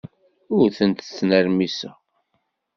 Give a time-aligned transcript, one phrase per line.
[0.57, 1.95] Ur tent-ttnermiseɣ.